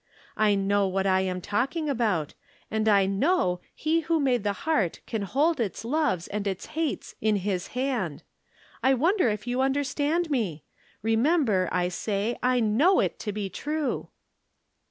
I 0.35 0.55
know 0.55 0.87
what 0.87 1.05
I 1.05 1.21
am 1.21 1.41
talking 1.41 1.87
about, 1.87 2.33
and 2.71 2.89
I 2.89 3.05
know 3.05 3.61
he 3.75 3.99
who 3.99 4.19
made 4.19 4.43
the 4.43 4.51
heart 4.65 4.99
can 5.05 5.21
hold 5.21 5.59
its 5.59 5.85
loves 5.85 6.25
and 6.27 6.47
its 6.47 6.65
hates 6.73 7.13
in 7.21 7.35
his 7.35 7.67
hand. 7.77 8.23
I 8.81 8.95
wonder 8.95 9.29
if 9.29 9.43
j'ou 9.45 9.61
understand 9.61 10.31
me? 10.31 10.63
Remember, 11.03 11.69
I 11.71 11.89
say, 11.89 12.35
I 12.41 12.59
know 12.59 12.99
it 12.99 13.19
to 13.19 13.31
be 13.31 13.47
true." 13.47 14.09